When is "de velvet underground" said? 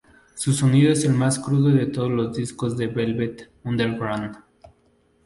2.75-4.35